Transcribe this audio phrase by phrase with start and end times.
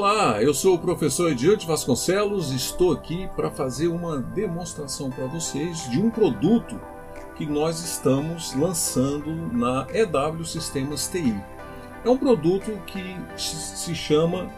[0.00, 5.26] Olá, eu sou o professor Ediante Vasconcelos e estou aqui para fazer uma demonstração para
[5.26, 6.80] vocês de um produto
[7.34, 11.34] que nós estamos lançando na EW Sistemas TI.
[12.04, 14.48] É um produto que se chama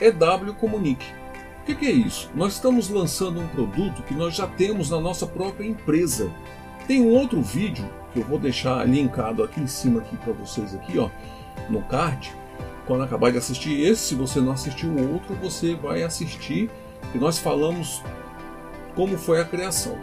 [0.00, 1.06] EW Comunique.
[1.62, 2.30] O que, é isso?
[2.32, 6.30] Nós estamos lançando um produto que nós já temos na nossa própria empresa.
[6.86, 10.72] Tem um outro vídeo que eu vou deixar linkado aqui em cima aqui para vocês
[10.72, 11.10] aqui, ó,
[11.68, 12.41] no card
[12.86, 16.70] quando acabar de assistir esse, se você não assistiu o outro, você vai assistir
[17.14, 18.02] e nós falamos
[18.94, 19.96] como foi a criação.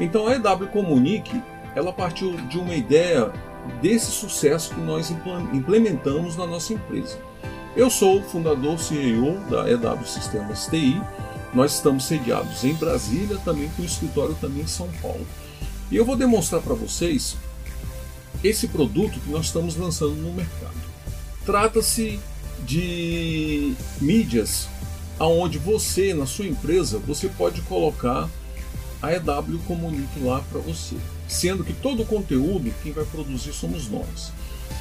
[0.00, 1.42] Então a EW Comunique,
[1.74, 3.32] ela partiu de uma ideia
[3.80, 5.10] desse sucesso que nós
[5.52, 7.18] implementamos na nossa empresa.
[7.76, 11.00] Eu sou o fundador CEO da EW Sistemas TI.
[11.54, 15.26] Nós estamos sediados em Brasília, também com escritório também em São Paulo.
[15.90, 17.36] E eu vou demonstrar para vocês
[18.42, 20.91] esse produto que nós estamos lançando no mercado.
[21.44, 22.20] Trata-se
[22.64, 24.68] de mídias
[25.18, 28.28] aonde você na sua empresa você pode colocar
[29.00, 33.88] a EW Comunique lá para você, sendo que todo o conteúdo quem vai produzir somos
[33.88, 34.32] nós.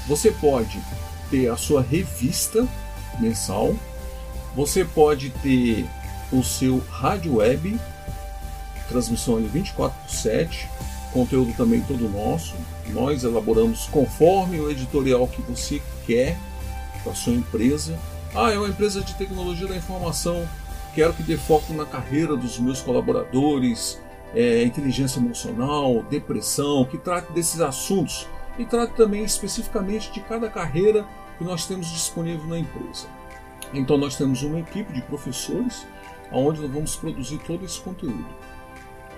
[0.08, 0.80] Você pode
[1.32, 2.68] ter a sua revista
[3.20, 3.76] mensal,
[4.56, 5.86] você pode ter
[6.32, 7.80] o seu rádio web,
[8.88, 10.68] transmissão ali 24 por 7,
[11.12, 12.54] conteúdo também todo nosso.
[12.90, 16.38] Nós elaboramos conforme o editorial que você quer
[17.04, 17.98] para sua empresa.
[18.34, 20.48] Ah, é uma empresa de tecnologia da informação.
[20.94, 24.00] Quero que dê foco na carreira dos meus colaboradores,
[24.34, 31.06] é, inteligência emocional, depressão, que trate desses assuntos e trate também especificamente de cada carreira
[31.38, 33.08] que nós temos disponível na empresa.
[33.74, 35.86] Então nós temos uma equipe de professores
[36.32, 38.26] onde nós vamos produzir todo esse conteúdo,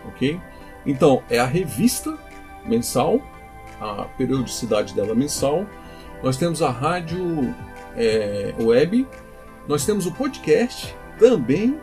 [0.08, 0.40] ok?
[0.86, 2.18] Então é a revista
[2.66, 3.20] mensal,
[3.80, 5.66] a periodicidade dela mensal.
[6.24, 7.54] Nós temos a rádio
[7.96, 9.08] é, web,
[9.68, 11.80] nós temos o podcast também,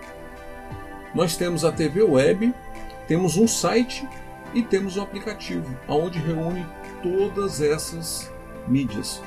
[1.15, 2.54] nós temos a TV web,
[3.09, 4.06] temos um site
[4.54, 6.66] e temos um aplicativo, onde reúne
[7.03, 8.32] todas essas
[8.69, 9.21] mídias.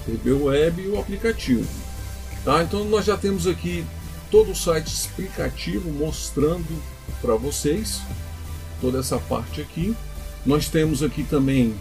[0.06, 1.68] TV web e o aplicativo.
[2.46, 2.64] Tá?
[2.64, 3.84] Então nós já temos aqui
[4.30, 6.82] todo o site explicativo mostrando
[7.20, 8.02] para vocês
[8.80, 9.96] toda essa parte aqui.
[10.46, 11.76] Nós temos aqui também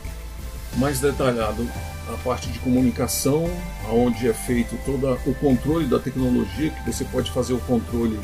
[0.76, 1.68] mais detalhado
[2.12, 3.50] a parte de comunicação,
[3.90, 8.18] onde é feito todo o controle da tecnologia, que você pode fazer o controle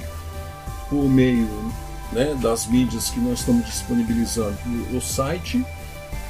[0.88, 1.48] por meio
[2.12, 4.56] né, das mídias que nós estamos disponibilizando
[4.92, 5.64] o site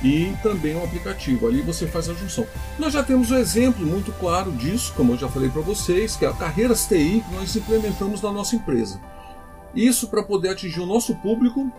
[0.02, 1.46] e também o aplicativo.
[1.46, 2.46] Ali você faz a junção.
[2.78, 6.24] Nós já temos um exemplo muito claro disso, como eu já falei para vocês, que
[6.24, 9.00] é a Carreiras TI que nós implementamos na nossa empresa.
[9.74, 11.70] Isso para poder atingir o nosso público,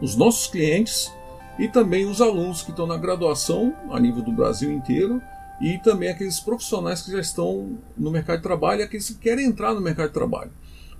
[0.00, 1.12] os nossos clientes
[1.58, 5.20] e também os alunos que estão na graduação a nível do Brasil inteiro
[5.60, 9.46] e também aqueles profissionais que já estão no mercado de trabalho e aqueles que querem
[9.46, 10.50] entrar no mercado de trabalho.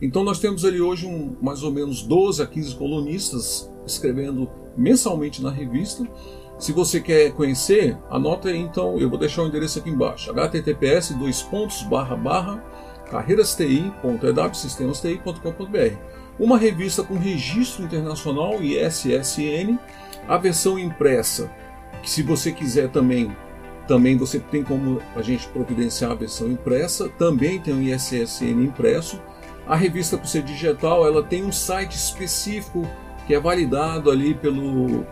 [0.01, 5.43] Então nós temos ali hoje um, mais ou menos 12 a 15 colunistas escrevendo mensalmente
[5.43, 6.07] na revista.
[6.59, 11.11] Se você quer conhecer, anota aí então, eu vou deixar o endereço aqui embaixo, https
[11.19, 12.65] dois pontos barra barra
[13.11, 15.97] carreirasti.ewsistemasti.com.br
[16.39, 19.77] Uma revista com registro internacional e SSN
[20.29, 21.51] a versão impressa,
[22.03, 23.35] que se você quiser também,
[23.87, 29.21] também você tem como a gente providenciar a versão impressa, também tem um ISSN impresso.
[29.67, 32.87] A revista por ser digital, ela tem um site específico
[33.27, 35.07] que é validado ali pelo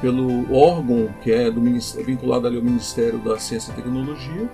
[0.00, 1.60] pelo órgão que é do,
[2.02, 4.50] vinculado ali ao Ministério da Ciência e Tecnologia,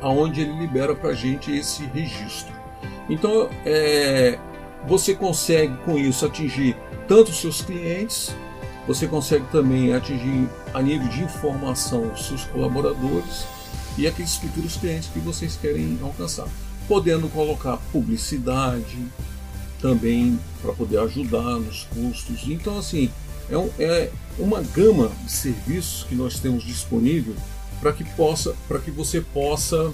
[0.00, 2.54] aonde ele libera para a gente esse registro.
[3.08, 4.38] Então, é,
[4.86, 6.76] você consegue com isso atingir
[7.08, 8.34] tanto os seus clientes,
[8.90, 13.44] você consegue também atingir a nível de informação os seus colaboradores
[13.96, 16.48] e aqueles futuros clientes que vocês querem alcançar,
[16.88, 18.98] podendo colocar publicidade
[19.80, 22.48] também para poder ajudar nos custos.
[22.48, 23.08] Então, assim,
[23.48, 27.36] é, um, é uma gama de serviços que nós temos disponível
[27.80, 29.92] para que possa, para que você possa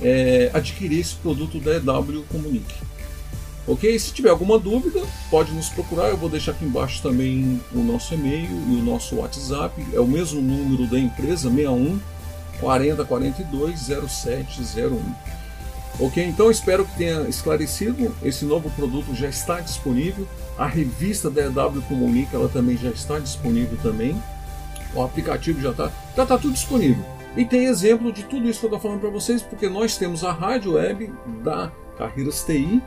[0.00, 2.76] é, adquirir esse produto da EW Comunique.
[3.68, 3.98] Ok?
[3.98, 6.08] Se tiver alguma dúvida, pode nos procurar.
[6.08, 9.86] Eu vou deixar aqui embaixo também o nosso e-mail e o nosso WhatsApp.
[9.92, 12.00] É o mesmo número da empresa, 61
[12.60, 13.78] 40 42
[14.08, 14.98] 0701.
[16.00, 16.24] Ok?
[16.24, 18.14] Então espero que tenha esclarecido.
[18.22, 20.26] Esse novo produto já está disponível.
[20.56, 24.16] A revista da EW Comunica ela também já está disponível também.
[24.94, 25.92] O aplicativo já está.
[26.16, 27.04] Já está tudo disponível.
[27.36, 30.24] E tem exemplo de tudo isso que eu estou falando para vocês, porque nós temos
[30.24, 31.12] a rádio web
[31.44, 32.82] da Carreiras TI,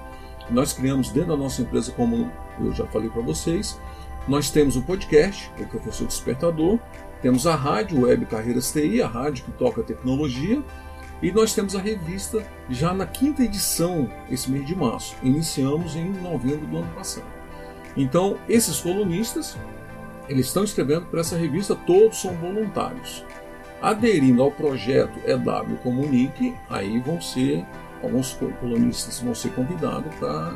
[0.50, 3.80] nós criamos dentro da nossa empresa, como eu já falei para vocês.
[4.28, 6.80] Nós temos o podcast, o Professor Despertador,
[7.22, 10.62] temos a rádio web Carreiras TI, a rádio que toca tecnologia,
[11.22, 15.16] e nós temos a revista já na quinta edição esse mês de março.
[15.22, 17.28] Iniciamos em novembro do ano passado.
[17.96, 19.58] Então, esses colunistas,
[20.28, 23.24] eles estão escrevendo para essa revista, todos são voluntários
[23.82, 27.66] aderindo ao projeto EW Comunique, aí vão ser,
[28.04, 30.54] alguns colonistas vão ser convidados para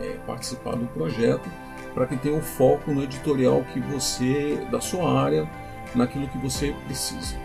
[0.00, 1.48] é, participar do projeto,
[1.94, 5.48] para que tenha um foco no editorial que você, da sua área,
[5.94, 7.36] naquilo que você precisa.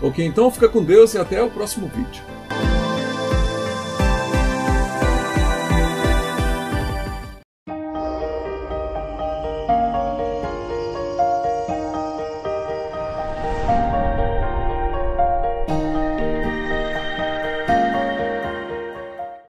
[0.00, 2.22] Ok, então fica com Deus e até o próximo vídeo.